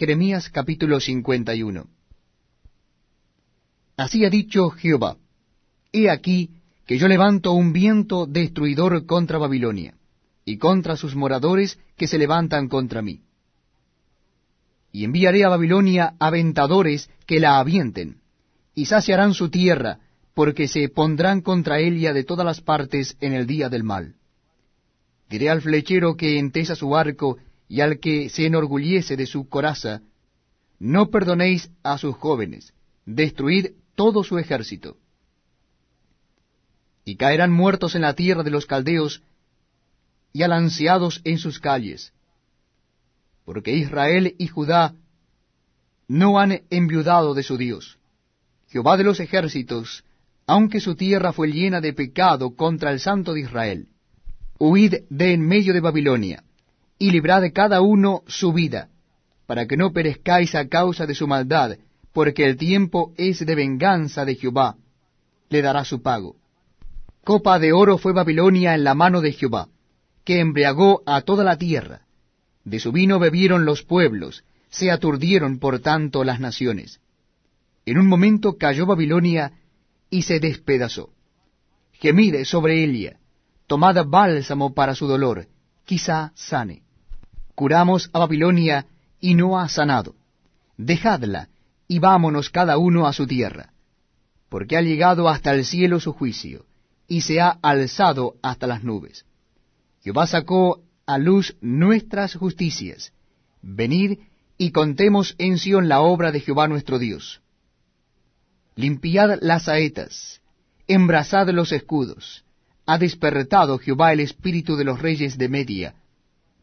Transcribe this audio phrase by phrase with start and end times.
[0.00, 1.86] Jeremías capítulo 51
[3.98, 5.18] Así ha dicho Jehová,
[5.92, 6.52] He aquí
[6.86, 9.92] que yo levanto un viento destruidor contra Babilonia,
[10.46, 13.20] y contra sus moradores que se levantan contra mí.
[14.90, 18.22] Y enviaré a Babilonia aventadores que la avienten,
[18.74, 19.98] y saciarán su tierra,
[20.32, 24.14] porque se pondrán contra ella de todas las partes en el día del mal.
[25.28, 27.36] Diré al flechero que entesa su arco
[27.70, 30.02] y al que se enorgullece de su coraza,
[30.80, 32.74] no perdonéis a sus jóvenes,
[33.06, 34.96] destruid todo su ejército.
[37.04, 39.22] Y caerán muertos en la tierra de los caldeos
[40.32, 42.12] y alanceados en sus calles,
[43.44, 44.96] porque Israel y Judá
[46.08, 48.00] no han enviudado de su Dios.
[48.66, 50.04] Jehová de los ejércitos,
[50.44, 53.86] aunque su tierra fue llena de pecado contra el Santo de Israel.
[54.58, 56.42] Huid de en medio de Babilonia,
[57.02, 58.90] y librad cada uno su vida,
[59.46, 61.78] para que no perezcáis a causa de su maldad,
[62.12, 64.76] porque el tiempo es de venganza de Jehová,
[65.48, 66.36] le dará su pago.
[67.24, 69.68] Copa de oro fue Babilonia en la mano de Jehová,
[70.24, 72.02] que embriagó a toda la tierra.
[72.64, 77.00] De su vino bebieron los pueblos, se aturdieron por tanto las naciones.
[77.86, 79.52] En un momento cayó Babilonia
[80.10, 81.08] y se despedazó.
[81.94, 83.16] Gemid sobre ella,
[83.66, 85.46] tomad bálsamo para su dolor,
[85.86, 86.82] quizá sane
[87.54, 88.86] curamos a Babilonia
[89.20, 90.14] y no ha sanado.
[90.76, 91.48] Dejadla,
[91.86, 93.72] y vámonos cada uno a su tierra,
[94.48, 96.66] porque ha llegado hasta el cielo su juicio,
[97.08, 99.26] y se ha alzado hasta las nubes.
[100.02, 103.12] Jehová sacó a luz nuestras justicias.
[103.62, 104.20] Venid
[104.56, 107.40] y contemos en Sión la obra de Jehová nuestro Dios.
[108.76, 110.40] Limpiad las saetas,
[110.86, 112.44] embrazad los escudos.
[112.86, 115.94] Ha despertado Jehová el espíritu de los reyes de Media,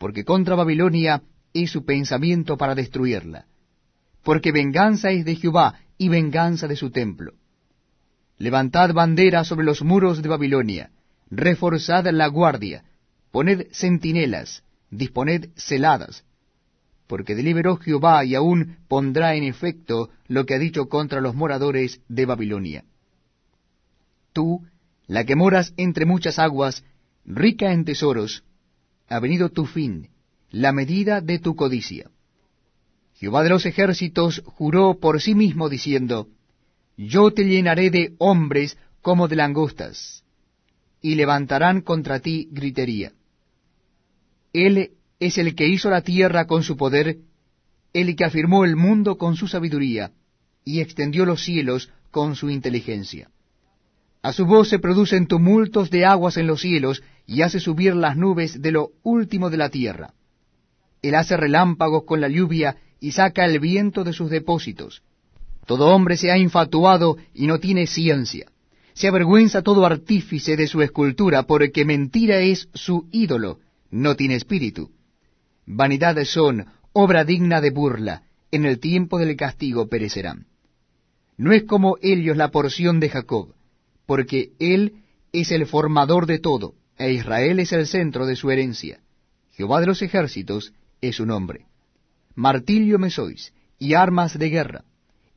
[0.00, 3.44] porque contra Babilonia es su pensamiento para destruirla,
[4.24, 7.34] porque venganza es de Jehová y venganza de su templo.
[8.38, 10.90] Levantad bandera sobre los muros de Babilonia,
[11.30, 12.82] reforzad la guardia,
[13.30, 16.24] poned centinelas, disponed celadas,
[17.06, 22.00] porque deliberó Jehová y aún pondrá en efecto lo que ha dicho contra los moradores
[22.08, 22.84] de Babilonia.
[24.32, 24.64] Tú,
[25.06, 26.84] la que moras entre muchas aguas,
[27.26, 28.44] rica en tesoros,
[29.10, 30.08] ha venido tu fin,
[30.50, 32.10] la medida de tu codicia.
[33.14, 36.28] Jehová de los ejércitos juró por sí mismo diciendo,
[36.96, 40.24] Yo te llenaré de hombres como de langostas,
[41.02, 43.12] y levantarán contra ti gritería.
[44.52, 47.18] Él es el que hizo la tierra con su poder,
[47.92, 50.12] el que afirmó el mundo con su sabiduría,
[50.64, 53.28] y extendió los cielos con su inteligencia.
[54.22, 58.16] A su voz se producen tumultos de aguas en los cielos, y hace subir las
[58.16, 60.14] nubes de lo último de la tierra.
[61.00, 65.02] Él hace relámpagos con la lluvia y saca el viento de sus depósitos.
[65.64, 68.50] Todo hombre se ha infatuado y no tiene ciencia.
[68.94, 73.60] Se avergüenza todo artífice de su escultura, porque mentira es su ídolo,
[73.92, 74.90] no tiene espíritu.
[75.66, 80.46] Vanidades son, obra digna de burla, en el tiempo del castigo perecerán.
[81.36, 83.54] No es como ellos la porción de Jacob,
[84.04, 84.94] porque él
[85.32, 89.00] es el formador de todo, e Israel es el centro de su herencia.
[89.52, 91.64] Jehová de los ejércitos es su nombre.
[92.34, 94.84] Martillo me sois, y armas de guerra,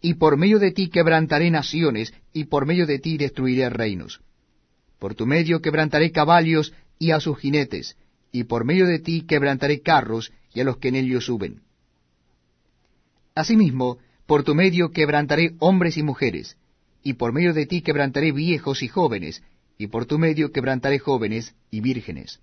[0.00, 4.20] y por medio de ti quebrantaré naciones, y por medio de ti destruiré reinos.
[4.98, 7.96] Por tu medio quebrantaré caballos y a sus jinetes,
[8.32, 11.60] y por medio de ti quebrantaré carros y a los que en ellos suben.
[13.36, 16.56] Asimismo, por tu medio quebrantaré hombres y mujeres,
[17.04, 19.44] y por medio de ti quebrantaré viejos y jóvenes,
[19.82, 22.38] y por tu medio quebrantaré jóvenes y vírgenes.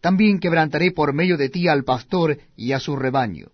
[0.00, 3.52] También quebrantaré por medio de ti al pastor y a su rebaño.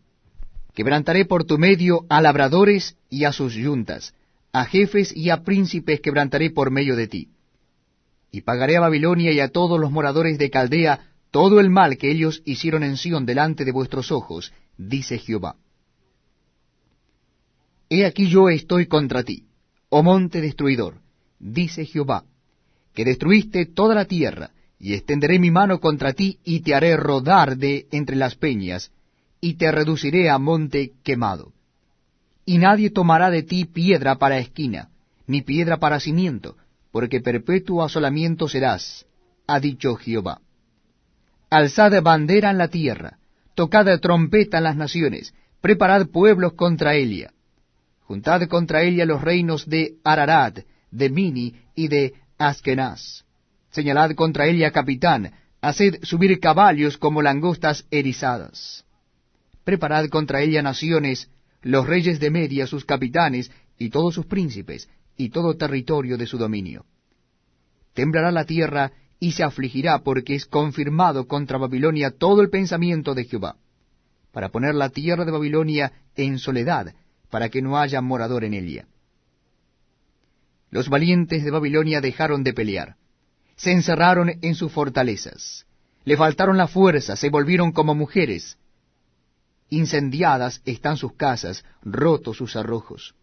[0.73, 4.15] Quebrantaré por tu medio a labradores y a sus yuntas,
[4.55, 7.29] a jefes y a príncipes quebrantaré por medio de ti.
[8.31, 12.11] Y pagaré a Babilonia y a todos los moradores de Caldea todo el mal que
[12.11, 15.57] ellos hicieron en Sión delante de vuestros ojos, dice Jehová.
[17.91, 19.45] He aquí yo estoy contra ti,
[19.91, 21.03] oh monte destruidor,
[21.39, 22.25] dice Jehová
[22.95, 27.57] que destruiste toda la tierra, y extenderé mi mano contra ti, y te haré rodar
[27.57, 28.91] de entre las peñas,
[29.41, 31.53] y te reduciré a monte quemado.
[32.45, 34.89] Y nadie tomará de ti piedra para esquina,
[35.27, 36.57] ni piedra para cimiento,
[36.91, 39.07] porque perpetuo asolamiento serás,
[39.47, 40.41] ha dicho Jehová.
[41.51, 43.19] Alzad bandera en la tierra,
[43.55, 47.33] tocad trompeta en las naciones, preparad pueblos contra ella.
[48.01, 50.61] Juntad contra ella los reinos de Ararat,
[50.91, 52.15] de Mini y de
[52.49, 53.25] Askenaz.
[53.71, 58.85] Señalad contra ella capitán, haced subir caballos como langostas erizadas.
[59.65, 61.31] preparad contra ella naciones,
[61.63, 66.37] los reyes de Media, sus capitanes, y todos sus príncipes, y todo territorio de su
[66.37, 66.85] dominio.
[67.95, 73.25] Temblará la tierra y se afligirá porque es confirmado contra Babilonia todo el pensamiento de
[73.25, 73.57] Jehová,
[74.33, 76.93] para poner la tierra de Babilonia en soledad,
[77.31, 78.87] para que no haya morador en ella.
[80.73, 82.97] Los valientes de Babilonia dejaron de pelear,
[83.57, 85.67] se encerraron en sus fortalezas,
[86.05, 88.57] le faltaron la fuerza, se volvieron como mujeres.
[89.69, 93.15] Incendiadas están sus casas, rotos sus arrojos.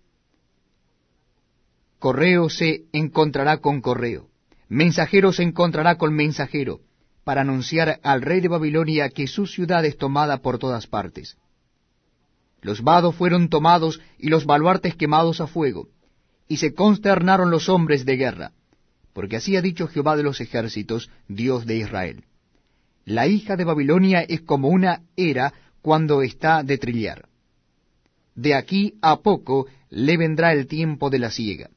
[1.97, 4.29] Correo se encontrará con correo,
[4.67, 6.81] mensajero se encontrará con mensajero,
[7.23, 11.35] para anunciar al rey de Babilonia que su ciudad es tomada por todas partes.
[12.61, 15.89] Los vados fueron tomados y los baluartes quemados a fuego,
[16.49, 18.51] y se consternaron los hombres de guerra,
[19.13, 22.23] porque así ha dicho Jehová de los ejércitos, Dios de Israel.
[23.05, 27.29] La hija de Babilonia es como una era cuando está de trillar.
[28.35, 31.69] De aquí a poco le vendrá el tiempo de la siega.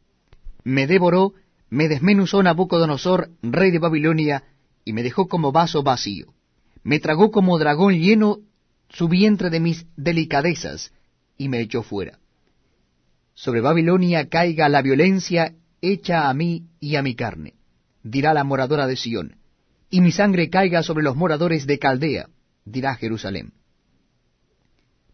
[0.65, 1.35] Me devoró,
[1.69, 4.45] me desmenuzó Nabucodonosor, rey de Babilonia,
[4.85, 6.33] y me dejó como vaso vacío.
[6.83, 8.39] Me tragó como dragón lleno
[8.89, 10.93] su vientre de mis delicadezas,
[11.37, 12.22] y me echó fuera.
[13.35, 17.55] Sobre Babilonia caiga la violencia hecha a mí y a mi carne,
[18.03, 19.43] dirá la moradora de Sión
[19.93, 22.31] y mi sangre caiga sobre los moradores de Caldea,
[22.65, 23.53] dirá Jerusalén.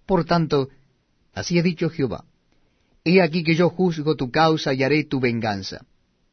[0.07, 0.69] Por tanto,
[1.35, 2.25] así ha dicho Jehová,
[3.05, 5.85] He aquí que yo juzgo tu causa y haré tu venganza,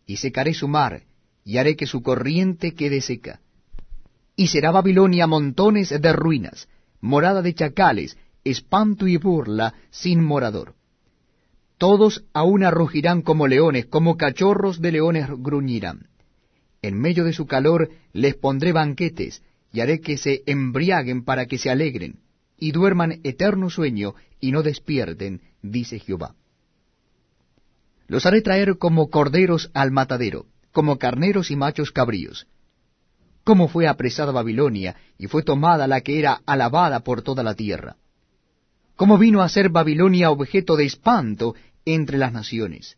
[0.06, 1.02] y secaré su mar,
[1.44, 3.40] y haré que su corriente quede seca.
[4.36, 6.68] Y será Babilonia montones de ruinas,
[7.02, 10.76] morada de chacales, espanto y burla sin morador.
[11.78, 16.08] Todos aún rugirán como leones, como cachorros de leones gruñirán
[16.86, 19.42] en medio de su calor les pondré banquetes,
[19.74, 22.20] y haré que se embriaguen para que se alegren,
[22.60, 26.36] y duerman eterno sueño, y no despierten, dice Jehová.
[28.08, 32.46] Los haré traer como corderos al matadero, como carneros y machos cabríos.
[33.44, 37.96] Cómo fue apresada Babilonia, y fue tomada la que era alabada por toda la tierra.
[38.96, 42.98] Cómo vino a ser Babilonia objeto de espanto entre las naciones.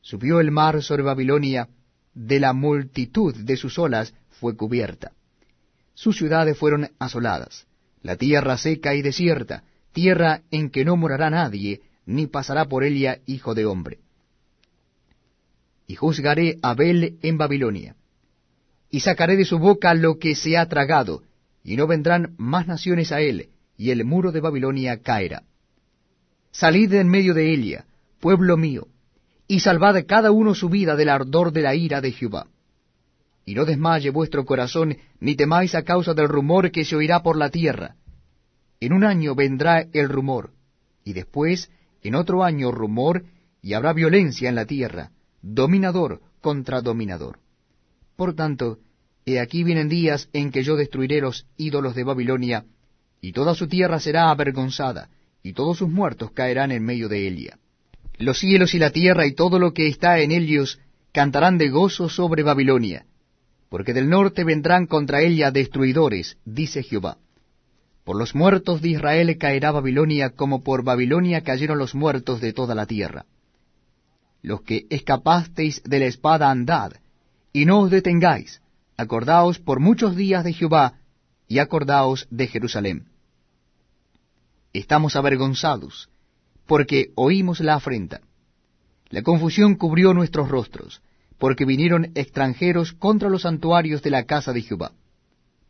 [0.00, 1.68] Subió el mar sobre Babilonia,
[2.14, 5.12] de la multitud de sus olas fue cubierta.
[5.94, 7.66] Sus ciudades fueron asoladas,
[8.02, 13.18] la tierra seca y desierta, tierra en que no morará nadie, ni pasará por ella
[13.26, 13.98] hijo de hombre.
[15.86, 17.96] Y juzgaré a Abel en Babilonia,
[18.90, 21.22] y sacaré de su boca lo que se ha tragado,
[21.62, 25.42] y no vendrán más naciones a él, y el muro de Babilonia caerá.
[26.50, 27.84] Salid en medio de ella,
[28.20, 28.88] pueblo mío,
[29.46, 32.46] y salvad cada uno su vida del ardor de la ira de Jehová.
[33.44, 37.36] Y no desmaye vuestro corazón, ni temáis a causa del rumor que se oirá por
[37.36, 37.94] la tierra.
[38.80, 40.50] En un año vendrá el rumor,
[41.04, 41.70] y después
[42.02, 43.24] en otro año rumor,
[43.62, 45.10] y habrá violencia en la tierra,
[45.42, 47.40] dominador contra dominador.
[48.16, 48.78] Por tanto,
[49.24, 52.64] he aquí vienen días en que yo destruiré los ídolos de Babilonia,
[53.26, 55.08] y toda su tierra será avergonzada,
[55.42, 57.58] y todos sus muertos caerán en medio de ella.
[58.18, 60.78] Los cielos y la tierra y todo lo que está en ellos
[61.10, 63.04] cantarán de gozo sobre Babilonia,
[63.68, 67.18] porque del norte vendrán contra ella destruidores, dice Jehová.
[68.04, 72.76] Por los muertos de Israel caerá Babilonia como por Babilonia cayeron los muertos de toda
[72.76, 73.26] la tierra.
[74.40, 76.92] Los que escapasteis de la espada andad,
[77.52, 78.62] y no os detengáis,
[78.96, 81.00] acordaos por muchos días de Jehová,
[81.48, 83.15] y acordaos de Jerusalén.
[84.72, 86.08] Estamos avergonzados,
[86.66, 88.20] porque oímos la afrenta.
[89.08, 91.00] La confusión cubrió nuestros rostros,
[91.38, 94.92] porque vinieron extranjeros contra los santuarios de la casa de Jehová.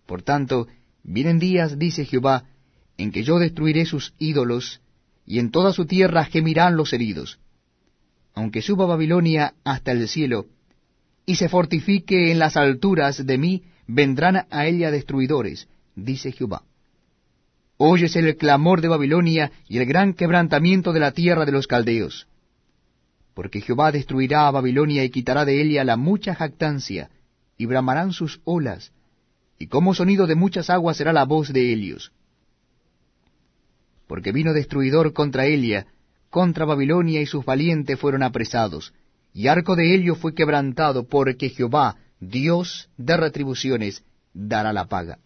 [0.07, 0.69] Por tanto,
[1.03, 2.45] vienen días, dice Jehová,
[2.97, 4.81] en que yo destruiré sus ídolos,
[5.27, 7.39] y en toda su tierra gemirán los heridos.
[8.35, 10.47] Aunque suba Babilonia hasta el cielo,
[11.27, 16.63] y se fortifique en las alturas de mí, vendrán a ella destruidores, dice Jehová.
[17.79, 22.27] Oyes el clamor de Babilonia y el gran quebrantamiento de la tierra de los caldeos.
[23.35, 27.11] Porque Jehová destruirá a Babilonia y quitará de ella la mucha jactancia,
[27.59, 28.93] y bramarán sus olas,
[29.59, 32.13] y como sonido de muchas aguas será la voz de ellos.
[34.07, 35.87] Porque vino destruidor contra Elia,
[36.31, 38.95] contra Babilonia y sus valientes fueron apresados,
[39.35, 44.03] y arco de Helio fue quebrantado, porque Jehová, Dios de retribuciones,
[44.33, 45.19] dará la paga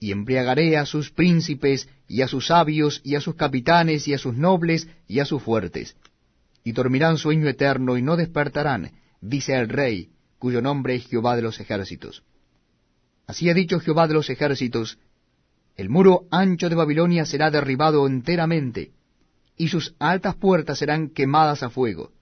[0.00, 4.18] y embriagaré a sus príncipes, y a sus sabios, y a sus capitanes, y a
[4.18, 5.96] sus nobles, y a sus fuertes.
[6.62, 11.42] Y dormirán sueño eterno, y no despertarán, dice el rey, cuyo nombre es Jehová de
[11.42, 12.22] los ejércitos.
[13.26, 14.98] Así ha dicho Jehová de los ejércitos,
[15.76, 18.92] El muro ancho de Babilonia será derribado enteramente,
[19.56, 22.12] y sus altas puertas serán quemadas a fuego.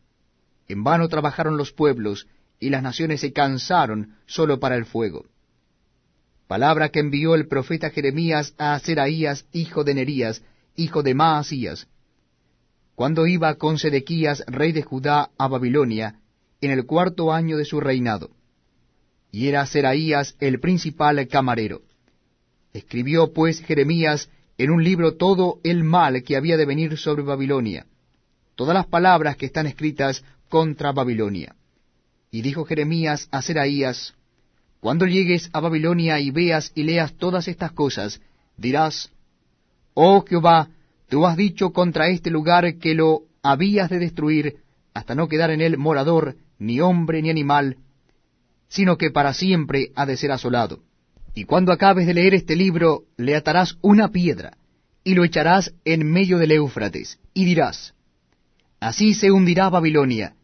[0.69, 2.29] En vano trabajaron los pueblos,
[2.61, 5.26] y las naciones se cansaron solo para el fuego.
[6.52, 10.42] Palabra que envió el profeta Jeremías a Seraías, hijo de Nerías,
[10.76, 11.88] hijo de Maasías,
[12.94, 16.21] cuando iba con Sedequías, rey de Judá, a Babilonia,
[16.61, 18.32] en el cuarto año de su reinado.
[19.30, 21.80] Y era Seraías el principal camarero.
[22.75, 24.28] Escribió pues Jeremías
[24.59, 27.87] en un libro todo el mal que había de venir sobre Babilonia,
[28.56, 31.56] todas las palabras que están escritas contra Babilonia.
[32.30, 34.12] Y dijo Jeremías a Seraías,
[34.83, 38.21] Cuando llegues a Babilonia y veas y leas todas estas cosas,
[38.57, 39.12] dirás,
[39.95, 40.71] Oh Jehová,
[41.09, 44.57] tú has dicho contra este lugar que lo habías de destruir,
[44.93, 47.77] hasta no quedar en él morador, ni hombre ni animal,
[48.67, 50.81] sino que para siempre ha de ser asolado.
[51.33, 54.57] Y cuando acabes de leer este libro, le atarás una piedra,
[55.05, 57.95] y lo echarás en medio del Éufrates, y dirás,
[58.81, 60.35] Así se hundirá Babilonia,